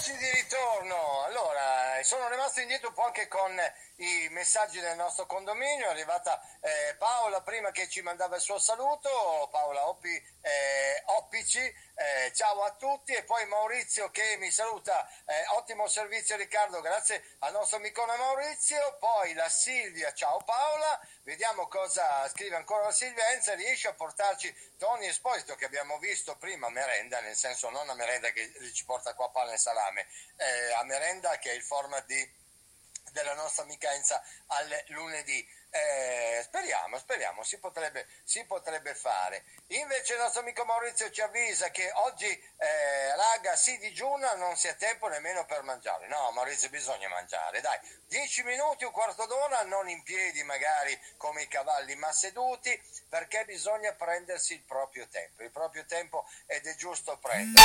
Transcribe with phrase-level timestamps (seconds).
[0.00, 1.24] Eccoci di ritorno.
[1.24, 3.52] Allora, sono rimasto indietro un po' anche con
[3.96, 5.88] i messaggi del nostro condominio.
[5.88, 9.10] È arrivata eh, Paola prima che ci mandava il suo saluto,
[9.52, 11.60] Paola Oppi, eh, Oppici.
[12.02, 15.06] Eh, ciao a tutti e poi Maurizio che mi saluta.
[15.26, 18.96] Eh, ottimo servizio Riccardo, grazie al nostro amicone Maurizio.
[18.98, 20.98] Poi la Silvia, ciao Paola.
[21.24, 23.54] Vediamo cosa scrive ancora la Silvia Enza.
[23.54, 28.30] Riesce a portarci Tony Esposito che abbiamo visto prima merenda, nel senso non a merenda
[28.30, 30.06] che ci porta qua pane e salame,
[30.36, 32.39] eh, a merenda che è il format di
[33.12, 35.58] della nostra amica Enza al lunedì.
[35.72, 39.44] Eh, speriamo, speriamo, si potrebbe, si potrebbe, fare.
[39.68, 44.66] Invece il nostro amico Maurizio ci avvisa che oggi, eh, raga, si digiuna, non si
[44.66, 46.08] ha tempo nemmeno per mangiare.
[46.08, 47.78] No, Maurizio, bisogna mangiare, dai.
[48.08, 52.76] Dieci minuti, un quarto d'ora, non in piedi magari come i cavalli, ma seduti,
[53.08, 55.44] perché bisogna prendersi il proprio tempo.
[55.44, 57.60] Il proprio tempo ed è giusto prenderlo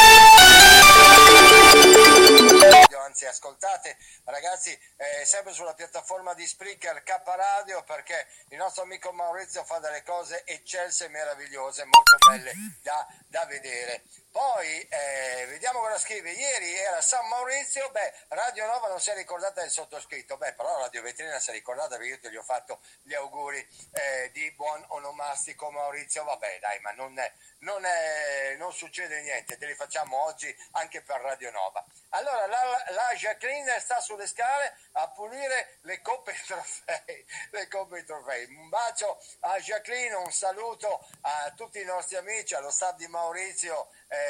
[2.99, 3.97] anzi ascoltate.
[4.23, 9.79] Ragazzi eh, sempre sulla piattaforma di Spreaker K Radio perché il nostro amico Maurizio fa
[9.79, 14.03] delle cose eccelse e meravigliose molto belle da, da vedere
[14.35, 16.31] poi eh, vediamo cosa scrive.
[16.31, 20.77] Ieri era San Maurizio, beh, Radio Nova non si è ricordata del sottoscritto, beh, però
[20.77, 24.51] Radio Vetrina si è ricordata perché io ti gli ho fatto gli auguri eh, di
[24.51, 26.25] buon onomastico Maurizio.
[26.25, 27.17] Vabbè, dai, ma non,
[27.59, 31.85] non, è, non, succede niente, te li facciamo oggi anche per Radio Nova.
[32.09, 37.25] Allora, la, la Jacqueline sta sulle scale a pulire le coppe e trofei.
[37.51, 38.43] Le coppe e trofei.
[38.53, 43.87] Un bacio a Jacqueline, un saluto a tutti i nostri amici, allo staff di Maurizio
[44.09, 44.23] eh,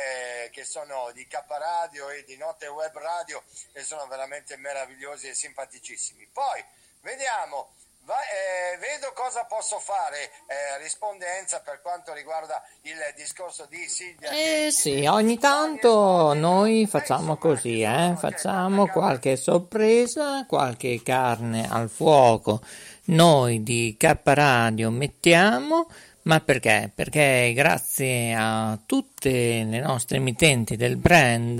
[0.51, 3.43] che sono di K Radio e di Notte Web Radio
[3.73, 6.27] e sono veramente meravigliosi e simpaticissimi.
[6.31, 6.63] Poi
[7.01, 7.73] vediamo.
[8.05, 13.88] Va, eh, vedo cosa posso fare, eh, risponde Enza per quanto riguarda il discorso di
[13.88, 14.29] Silvia.
[14.29, 18.13] Eh sì, ogni tanto noi facciamo così, eh?
[18.16, 22.61] facciamo qualche sorpresa, qualche carne al fuoco.
[23.05, 25.88] Noi di K Radio mettiamo
[26.25, 26.91] ma perché?
[26.94, 31.59] Perché grazie a tutte le nostre emittenti del brand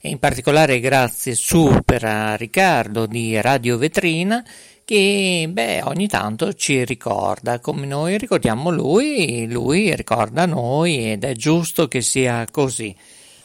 [0.00, 4.42] e in particolare grazie super a Riccardo di Radio Vetrina
[4.84, 11.32] che beh, ogni tanto ci ricorda come noi ricordiamo lui, lui ricorda noi ed è
[11.34, 12.96] giusto che sia così.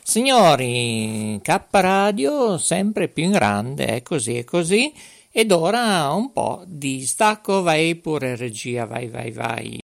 [0.02, 4.94] Signori, K Radio sempre più in grande, è così, è così.
[5.32, 9.85] Ed ora un po' di stacco, vai pure regia, vai, vai, vai.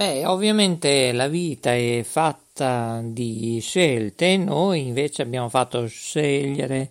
[0.00, 6.88] Beh, ovviamente la vita è fatta di scelte, noi invece abbiamo fatto scegliere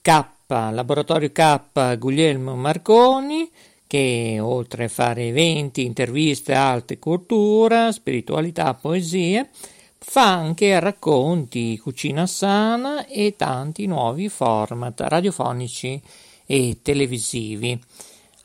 [0.00, 3.50] K, Laboratorio K Guglielmo Marconi,
[3.86, 9.50] che oltre a fare eventi, interviste, arte, cultura, spiritualità, poesie,
[9.98, 16.00] fa anche racconti, cucina sana e tanti nuovi format radiofonici
[16.46, 17.78] e televisivi.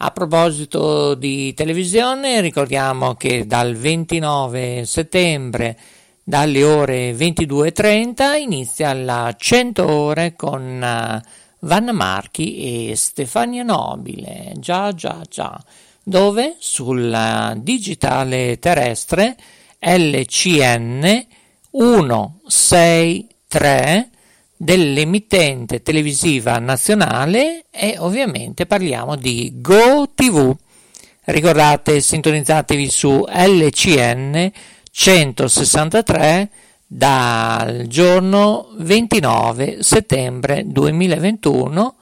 [0.04, 5.78] A proposito di televisione, ricordiamo che dal 29 settembre
[6.24, 11.20] dalle ore 22.30 inizia la 100 ore con uh,
[11.60, 14.54] Vanna Marchi e Stefania Nobile.
[14.58, 15.64] Già, già, già.
[16.02, 16.56] Dove?
[16.58, 19.36] Sul digitale terrestre
[19.80, 21.28] LCN
[21.70, 24.11] 163
[24.62, 30.56] dell'emittente televisiva nazionale e ovviamente parliamo di GoTV.
[31.24, 34.52] Ricordate, sintonizzatevi su LCN
[34.92, 36.50] 163
[36.86, 41.96] dal giorno 29 settembre 2021.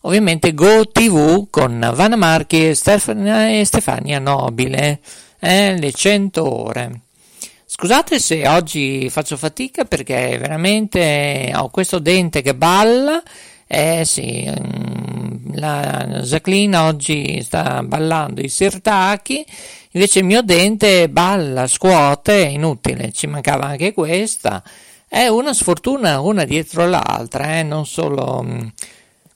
[0.00, 4.98] Ovviamente GoTV con Vanna Marchi e Stefania, Nobile,
[5.38, 7.00] eh, le 100 ore.
[7.72, 13.22] Scusate se oggi faccio fatica perché veramente ho questo dente che balla.
[13.64, 19.46] Eh sì, mm, la Jacqueline oggi sta ballando i sirtaki,
[19.92, 24.64] invece il mio dente balla, scuote, è inutile, ci mancava anche questa.
[25.06, 28.42] È una sfortuna una dietro l'altra, eh, non solo...
[28.44, 28.66] Mm,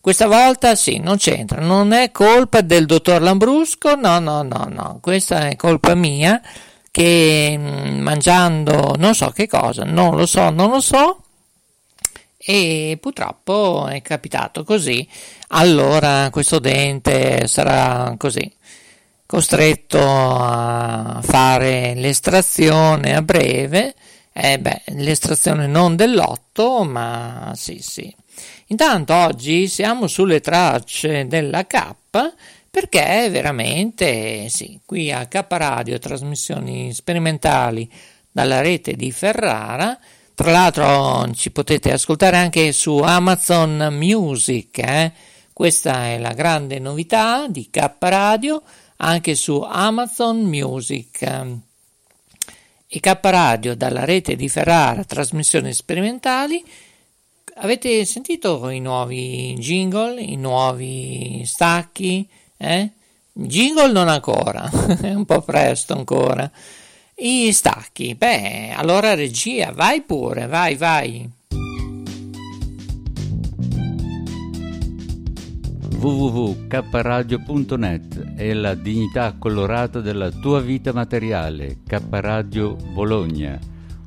[0.01, 4.99] questa volta sì, non c'entra, non è colpa del dottor Lambrusco, no, no, no, no,
[5.01, 6.43] questa è colpa mia
[6.95, 11.23] che mm, mangiando non so che cosa, non lo so, non lo so,
[12.39, 15.05] e purtroppo è capitato così.
[15.49, 18.49] Allora questo dente sarà così
[19.27, 23.97] costretto a fare l'estrazione a breve.
[24.33, 28.15] Eh beh, l'estrazione non dell'otto, ma sì, sì.
[28.69, 31.95] Intanto oggi siamo sulle tracce della K
[32.75, 37.89] perché veramente sì, qui a K Radio trasmissioni sperimentali
[38.33, 39.97] dalla rete di Ferrara
[40.35, 45.13] tra l'altro ci potete ascoltare anche su Amazon Music, eh?
[45.53, 48.61] questa è la grande novità di K Radio,
[48.97, 51.23] anche su Amazon Music.
[51.23, 56.65] E K Radio dalla rete di Ferrara, trasmissioni sperimentali.
[57.59, 62.29] Avete sentito i nuovi jingle, i nuovi stacchi?
[62.65, 62.91] Eh?
[63.31, 64.71] Jingle non ancora,
[65.03, 66.51] è un po' presto ancora.
[67.17, 71.31] I stacchi, beh, allora regia, vai pure, vai, vai.
[76.05, 81.79] www.kradio.net è la dignità colorata della tua vita materiale.
[81.87, 83.59] K Radio Bologna,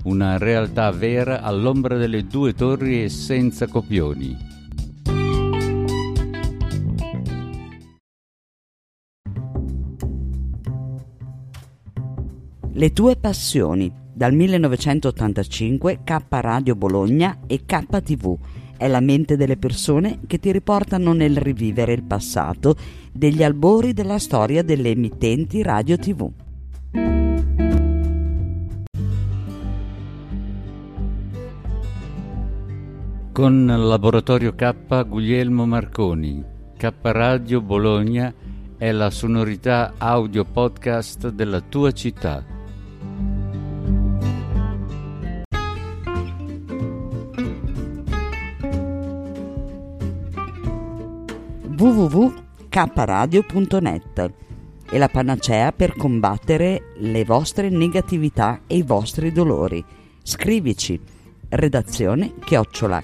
[0.03, 4.56] una realtà vera all'ombra delle due torri e senza copioni.
[12.77, 13.91] Le tue passioni.
[14.13, 18.38] Dal 1985 K Radio Bologna e KTV
[18.77, 22.75] è la mente delle persone che ti riportano nel rivivere il passato
[23.12, 26.31] degli albori della storia delle emittenti radio TV.
[33.31, 36.44] Con Laboratorio K Guglielmo Marconi,
[36.77, 38.31] K Radio Bologna
[38.77, 42.56] è la sonorità audio podcast della tua città.
[51.77, 54.31] www.kradio.net
[54.89, 59.85] è la panacea per combattere le vostre negatività e i vostri dolori.
[60.24, 61.00] Scrivici
[61.50, 63.03] redazione chiocciola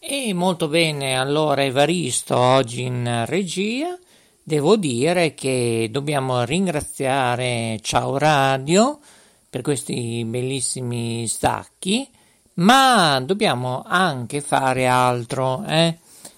[0.00, 3.96] e molto bene, allora Evaristo oggi in regia.
[4.42, 8.98] Devo dire che dobbiamo ringraziare Ciao Radio
[9.48, 12.04] per questi bellissimi stacchi,
[12.54, 15.96] ma dobbiamo anche fare altro, eh?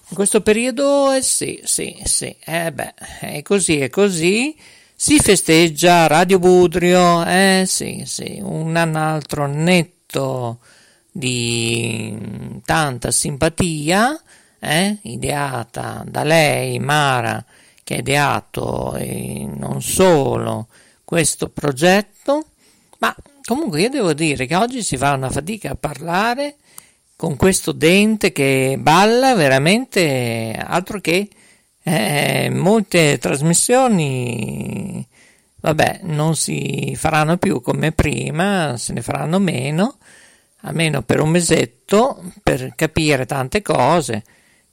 [0.09, 4.55] In questo periodo, eh sì, sì, sì, eh beh, è così, è così
[5.01, 10.59] si festeggia Radio Budrio, eh sì, sì, un altro netto
[11.09, 14.21] di tanta simpatia,
[14.59, 17.41] eh, ideata da lei, Mara,
[17.81, 20.67] che ha ideato e non solo
[21.05, 22.47] questo progetto,
[22.97, 23.15] ma
[23.45, 26.57] comunque io devo dire che oggi si fa una fatica a parlare
[27.15, 31.29] con questo dente che balla veramente altro che
[31.91, 35.07] eh, molte trasmissioni
[35.61, 39.97] vabbè non si faranno più come prima se ne faranno meno
[40.61, 44.23] almeno per un mesetto per capire tante cose.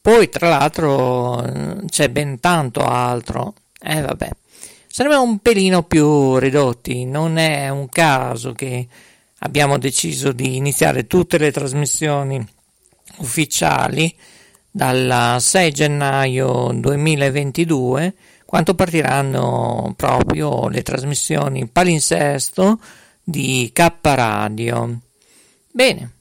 [0.01, 3.55] Poi tra l'altro c'è ben tanto altro.
[3.81, 4.29] Eh vabbè.
[4.87, 8.87] Saremo un pelino più ridotti non è un caso che
[9.41, 12.45] abbiamo deciso di iniziare tutte le trasmissioni
[13.19, 14.15] ufficiali
[14.77, 18.15] dal 6 gennaio 2022
[18.45, 22.79] quando partiranno proprio le trasmissioni palinsesto
[23.25, 25.01] di K Radio.
[25.73, 26.13] Bene,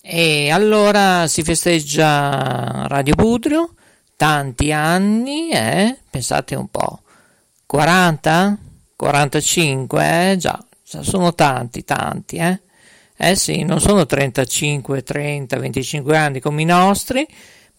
[0.00, 3.74] e allora si festeggia Radio Budrio,
[4.16, 5.98] tanti anni, eh?
[6.08, 7.02] pensate un po',
[7.66, 8.56] 40?
[8.96, 10.30] 45?
[10.30, 10.36] Eh?
[10.38, 12.60] Già, sono tanti, tanti, eh?
[13.14, 17.28] Eh sì, non sono 35, 30, 25 anni come i nostri,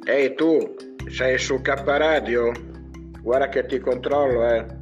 [0.07, 0.75] Ehi tu,
[1.10, 2.51] sei su K Radio?
[3.22, 4.75] Guarda che ti controllo, eh.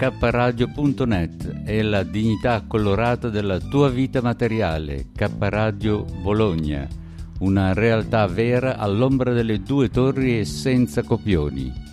[0.00, 5.08] www.kradio.net è la dignità colorata della tua vita materiale.
[5.14, 6.88] K Radio Bologna,
[7.40, 11.88] una realtà vera all'ombra delle due torri e senza copioni.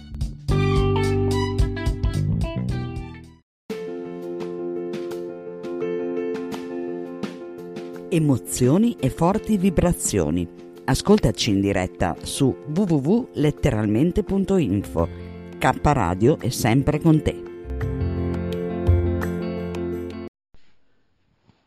[8.09, 10.47] Emozioni e forti vibrazioni.
[10.85, 15.09] Ascoltaci in diretta su www.letteralmente.info
[15.57, 17.46] K Radio è sempre con te.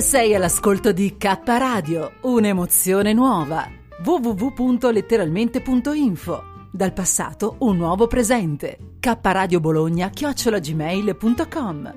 [0.00, 3.68] Sei all'ascolto di K Radio, un'emozione nuova
[4.02, 6.42] www.letteralmente.info.
[6.72, 8.78] Dal passato un nuovo presente.
[8.98, 11.94] K Radio Bologna chiocciolagmail.com.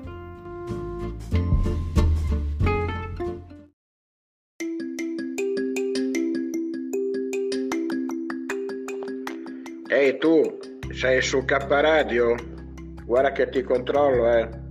[9.88, 10.58] Ehi tu,
[10.92, 12.34] sei su K Radio?
[13.04, 14.63] Guarda che ti controllo, eh.